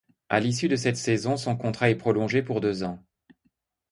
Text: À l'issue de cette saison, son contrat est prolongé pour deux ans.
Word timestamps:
À 0.29 0.39
l'issue 0.39 0.67
de 0.67 0.75
cette 0.75 0.97
saison, 0.97 1.37
son 1.37 1.55
contrat 1.55 1.91
est 1.91 1.95
prolongé 1.95 2.41
pour 2.41 2.59
deux 2.59 2.81
ans. 2.81 3.03